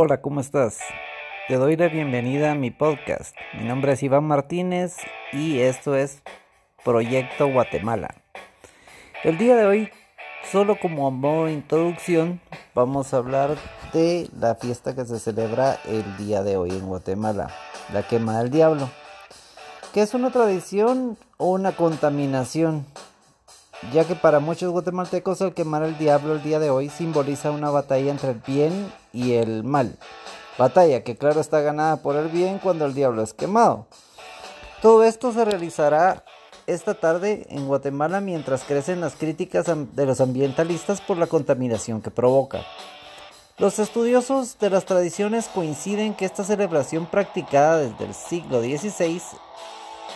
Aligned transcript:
Hola, 0.00 0.20
¿cómo 0.20 0.38
estás? 0.38 0.78
Te 1.48 1.56
doy 1.56 1.74
la 1.74 1.88
bienvenida 1.88 2.52
a 2.52 2.54
mi 2.54 2.70
podcast. 2.70 3.34
Mi 3.58 3.64
nombre 3.66 3.94
es 3.94 4.02
Iván 4.04 4.22
Martínez 4.22 4.94
y 5.32 5.58
esto 5.58 5.96
es 5.96 6.22
Proyecto 6.84 7.48
Guatemala. 7.48 8.14
El 9.24 9.38
día 9.38 9.56
de 9.56 9.66
hoy, 9.66 9.90
solo 10.52 10.78
como 10.78 11.10
modo 11.10 11.46
de 11.46 11.54
introducción, 11.54 12.40
vamos 12.76 13.12
a 13.12 13.16
hablar 13.16 13.56
de 13.92 14.30
la 14.38 14.54
fiesta 14.54 14.94
que 14.94 15.04
se 15.04 15.18
celebra 15.18 15.80
el 15.84 16.16
día 16.16 16.44
de 16.44 16.56
hoy 16.56 16.70
en 16.70 16.86
Guatemala, 16.86 17.48
la 17.92 18.06
quema 18.06 18.38
del 18.38 18.52
diablo, 18.52 18.88
que 19.92 20.02
es 20.02 20.14
una 20.14 20.30
tradición 20.30 21.18
o 21.38 21.50
una 21.50 21.72
contaminación 21.72 22.86
ya 23.92 24.04
que 24.04 24.14
para 24.14 24.40
muchos 24.40 24.70
guatemaltecos 24.70 25.40
el 25.40 25.54
quemar 25.54 25.82
el 25.82 25.98
diablo 25.98 26.34
el 26.34 26.42
día 26.42 26.58
de 26.58 26.70
hoy 26.70 26.88
simboliza 26.88 27.50
una 27.50 27.70
batalla 27.70 28.10
entre 28.10 28.30
el 28.30 28.42
bien 28.46 28.92
y 29.12 29.34
el 29.34 29.64
mal. 29.64 29.96
Batalla 30.58 31.04
que 31.04 31.16
claro 31.16 31.40
está 31.40 31.60
ganada 31.60 32.02
por 32.02 32.16
el 32.16 32.28
bien 32.28 32.58
cuando 32.58 32.84
el 32.86 32.94
diablo 32.94 33.22
es 33.22 33.32
quemado. 33.32 33.86
Todo 34.82 35.04
esto 35.04 35.32
se 35.32 35.44
realizará 35.44 36.24
esta 36.66 36.94
tarde 36.94 37.46
en 37.50 37.66
Guatemala 37.66 38.20
mientras 38.20 38.64
crecen 38.64 39.00
las 39.00 39.14
críticas 39.14 39.66
de 39.66 40.06
los 40.06 40.20
ambientalistas 40.20 41.00
por 41.00 41.16
la 41.16 41.26
contaminación 41.26 42.02
que 42.02 42.10
provoca. 42.10 42.60
Los 43.58 43.78
estudiosos 43.78 44.58
de 44.58 44.70
las 44.70 44.84
tradiciones 44.84 45.48
coinciden 45.48 46.14
que 46.14 46.24
esta 46.24 46.44
celebración 46.44 47.06
practicada 47.06 47.78
desde 47.78 48.04
el 48.04 48.14
siglo 48.14 48.60
XVI 48.60 49.20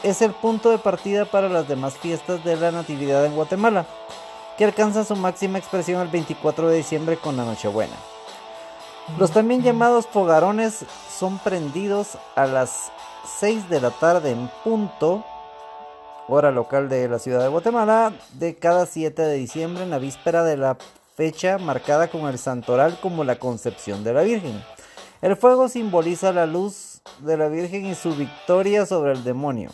es 0.02 0.20
el 0.23 0.33
punto 0.33 0.70
de 0.70 0.79
partida 0.79 1.24
para 1.24 1.48
las 1.48 1.69
demás 1.69 1.97
fiestas 1.97 2.45
de 2.45 2.56
la 2.56 2.73
Natividad 2.73 3.24
en 3.24 3.34
Guatemala, 3.34 3.87
que 4.59 4.65
alcanza 4.65 5.05
su 5.05 5.16
máxima 5.16 5.59
expresión 5.59 6.01
el 6.01 6.09
24 6.09 6.69
de 6.69 6.77
diciembre 6.77 7.16
con 7.16 7.37
la 7.37 7.45
Nochebuena. 7.45 7.95
Los 9.19 9.30
también 9.30 9.62
llamados 9.62 10.06
fogarones 10.06 10.84
son 11.19 11.39
prendidos 11.39 12.19
a 12.34 12.47
las 12.47 12.91
6 13.41 13.69
de 13.69 13.80
la 13.80 13.91
tarde 13.91 14.30
en 14.30 14.48
punto, 14.64 15.25
hora 16.28 16.50
local 16.50 16.89
de 16.89 17.08
la 17.08 17.19
ciudad 17.19 17.42
de 17.42 17.48
Guatemala, 17.48 18.12
de 18.34 18.56
cada 18.56 18.86
7 18.86 19.23
de 19.23 19.34
diciembre 19.34 19.84
en 19.84 19.91
la 19.91 19.98
víspera 19.98 20.45
de 20.45 20.56
la 20.56 20.77
fecha 21.17 21.58
marcada 21.58 22.08
con 22.08 22.23
el 22.23 22.39
santoral 22.39 22.98
como 23.00 23.25
la 23.25 23.36
concepción 23.36 24.03
de 24.03 24.12
la 24.12 24.23
Virgen. 24.23 24.62
El 25.20 25.36
fuego 25.36 25.69
simboliza 25.69 26.33
la 26.33 26.47
luz 26.47 27.00
de 27.20 27.36
la 27.36 27.48
Virgen 27.48 27.86
y 27.86 27.95
su 27.95 28.14
victoria 28.14 28.86
sobre 28.86 29.12
el 29.12 29.23
demonio. 29.23 29.70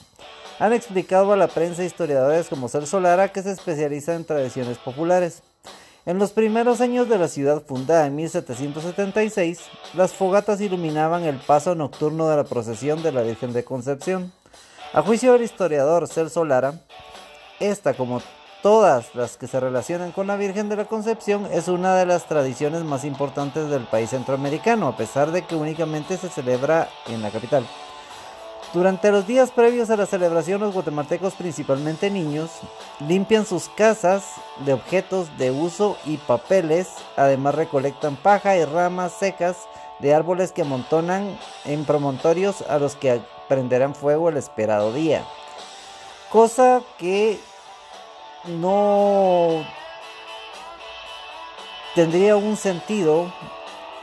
Han 0.61 0.73
explicado 0.73 1.33
a 1.33 1.37
la 1.37 1.47
prensa 1.47 1.85
historiadores 1.85 2.49
como 2.49 2.69
Celso 2.69 2.99
Lara 2.99 3.29
que 3.29 3.43
se 3.43 3.53
especializa 3.53 4.15
en 4.15 4.25
tradiciones 4.25 4.77
populares. 4.79 5.43
En 6.05 6.19
los 6.19 6.33
primeros 6.33 6.81
años 6.81 7.09
de 7.09 7.17
la 7.17 7.29
ciudad 7.29 7.63
fundada 7.63 8.07
en 8.07 8.17
1776, 8.17 9.61
las 9.95 10.15
fogatas 10.15 10.61
iluminaban 10.61 11.23
el 11.23 11.37
paso 11.37 11.77
nocturno 11.77 12.29
de 12.29 12.37
la 12.37 12.45
procesión 12.45 13.05
de 13.05 13.13
la 13.13 13.23
Virgen 13.23 13.53
de 13.53 13.63
Concepción. 13.63 14.33
A 14.93 15.03
juicio 15.03 15.33
del 15.33 15.43
historiador 15.43 16.09
Celso 16.09 16.45
Lara, 16.45 16.81
esta, 17.61 17.95
como 17.95 18.21
todas 18.61 19.15
las 19.15 19.37
que 19.37 19.47
se 19.47 19.61
relacionan 19.61 20.11
con 20.11 20.27
la 20.27 20.37
Virgen 20.37 20.69
de 20.69 20.77
la 20.77 20.87
Concepción, 20.87 21.47
es 21.53 21.69
una 21.69 21.95
de 21.95 22.07
las 22.07 22.27
tradiciones 22.27 22.83
más 22.83 23.05
importantes 23.05 23.71
del 23.71 23.85
país 23.85 24.11
centroamericano, 24.11 24.89
a 24.89 24.97
pesar 24.97 25.31
de 25.31 25.43
que 25.43 25.55
únicamente 25.55 26.17
se 26.17 26.29
celebra 26.29 26.89
en 27.07 27.23
la 27.23 27.31
capital. 27.31 27.65
Durante 28.75 29.11
los 29.11 29.27
días 29.27 29.51
previos 29.51 29.89
a 29.89 29.97
la 29.97 30.05
celebración, 30.05 30.61
los 30.61 30.75
guatemaltecos, 30.75 31.33
principalmente 31.35 32.11
niños, 32.11 32.51
limpian 33.01 33.47
sus 33.47 33.71
casas 33.71 34.25
de 34.67 34.75
objetos 34.75 35.39
de 35.39 35.51
uso 35.51 35.97
y 36.05 36.19
papeles. 36.19 36.89
Además, 37.17 37.55
recolectan 37.55 38.17
paja 38.17 38.57
y 38.59 38.65
ramas 38.67 39.13
secas 39.13 39.57
de 40.01 40.15
árboles 40.15 40.53
que 40.53 40.63
amontonan 40.63 41.39
en 41.65 41.87
promontorios 41.87 42.61
a 42.69 42.79
los 42.79 42.95
que 42.95 43.23
prenderán 43.49 43.95
fuego 43.95 44.29
el 44.29 44.37
esperado 44.37 44.93
día. 44.93 45.25
Cosa 46.31 46.83
que 46.99 47.41
no 48.45 49.65
tendría 51.95 52.37
un 52.37 52.59
sentido 52.59 53.33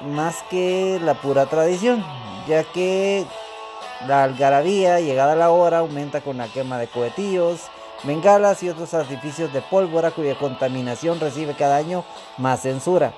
más 0.02 0.42
que 0.50 1.00
la 1.04 1.14
pura 1.14 1.46
tradición, 1.46 2.04
ya 2.48 2.64
que 2.64 3.28
la 4.07 4.23
algarabía, 4.23 5.00
llegada 5.00 5.35
la 5.35 5.50
hora, 5.50 5.79
aumenta 5.79 6.22
con 6.22 6.38
la 6.38 6.47
quema 6.47 6.78
de 6.78 6.88
cohetillos, 6.88 7.61
bengalas 8.03 8.61
y 8.63 8.69
otros 8.69 8.94
artificios 8.94 9.51
de 9.53 9.61
pólvora 9.61 10.11
cuya 10.11 10.38
contaminación 10.38 11.19
recibe 11.19 11.53
cada 11.53 11.78
año 11.78 12.03
más 12.38 12.61
censura. 12.61 13.13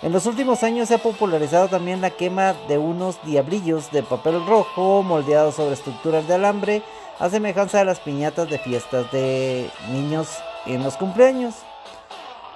En 0.00 0.12
los 0.12 0.26
últimos 0.26 0.62
años 0.62 0.88
se 0.88 0.94
ha 0.94 0.98
popularizado 0.98 1.68
también 1.68 2.00
la 2.00 2.10
quema 2.10 2.54
de 2.68 2.78
unos 2.78 3.18
diablillos 3.24 3.90
de 3.90 4.04
papel 4.04 4.46
rojo 4.46 5.02
moldeados 5.02 5.56
sobre 5.56 5.74
estructuras 5.74 6.28
de 6.28 6.34
alambre 6.34 6.82
a 7.18 7.28
semejanza 7.28 7.78
de 7.78 7.84
las 7.84 7.98
piñatas 7.98 8.48
de 8.48 8.58
fiestas 8.58 9.10
de 9.10 9.68
niños 9.90 10.28
en 10.66 10.84
los 10.84 10.96
cumpleaños. 10.96 11.54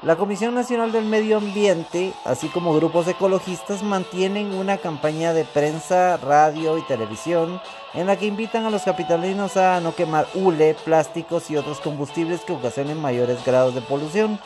La 0.02 0.16
Comisión 0.16 0.52
Nacional 0.56 0.90
del 0.90 1.04
Medio 1.04 1.36
Ambiente, 1.36 2.12
así 2.24 2.48
como 2.48 2.74
grupos 2.74 3.06
ecologistas, 3.06 3.84
mantienen 3.84 4.52
una 4.52 4.78
campaña 4.78 5.32
de 5.32 5.44
prensa, 5.44 6.16
radio 6.16 6.76
y 6.76 6.82
televisión 6.82 7.60
en 7.94 8.08
la 8.08 8.16
que 8.16 8.26
invitan 8.26 8.64
a 8.64 8.70
los 8.70 8.82
capitalinos 8.82 9.56
a 9.56 9.80
no 9.80 9.94
quemar 9.94 10.26
hule, 10.34 10.74
plásticos 10.74 11.52
y 11.52 11.56
otros 11.56 11.78
combustibles 11.78 12.40
que 12.40 12.52
ocasionen 12.52 13.00
mayores 13.00 13.44
grados 13.44 13.76
de 13.76 13.80
polución. 13.80 14.40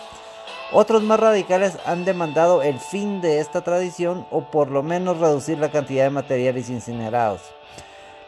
Otros 0.72 1.02
más 1.02 1.20
radicales 1.20 1.78
han 1.86 2.04
demandado 2.04 2.60
el 2.60 2.78
fin 2.78 3.22
de 3.22 3.40
esta 3.40 3.62
tradición 3.62 4.26
o 4.30 4.42
por 4.50 4.70
lo 4.70 4.82
menos 4.82 5.20
reducir 5.20 5.56
la 5.56 5.70
cantidad 5.70 6.04
de 6.04 6.10
materiales 6.10 6.68
incinerados. 6.68 7.40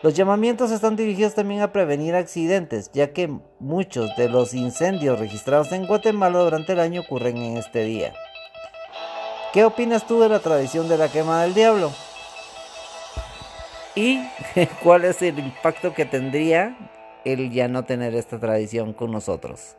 Los 0.01 0.15
llamamientos 0.15 0.71
están 0.71 0.95
dirigidos 0.95 1.35
también 1.35 1.61
a 1.61 1.73
prevenir 1.73 2.15
accidentes, 2.15 2.93
ya 2.93 3.13
que 3.13 3.29
muchos 3.59 4.15
de 4.17 4.29
los 4.29 4.55
incendios 4.55 5.19
registrados 5.19 5.73
en 5.73 5.89
Guatemala 5.89 6.39
durante 6.39 6.75
el 6.75 6.81
año 6.81 7.01
ocurren 7.01 7.37
en 7.37 7.57
este 7.57 7.83
día. 7.83 8.15
¿Qué 9.53 9.65
opinas 9.65 10.07
tú 10.07 10.21
de 10.21 10.29
la 10.29 10.39
tradición 10.39 10.89
de 10.89 10.99
la 10.99 11.09
quema 11.09 11.43
del 11.43 11.55
diablo? 11.55 11.91
¿Y 13.97 14.21
cuál 14.85 15.05
es 15.05 15.21
el 15.21 15.41
impacto 15.41 15.93
que 15.93 16.05
tendría 16.05 16.77
el 17.25 17.51
ya 17.51 17.67
no 17.67 17.85
tener 17.85 18.15
esta 18.15 18.39
tradición 18.39 18.93
con 18.93 19.11
nosotros? 19.11 19.75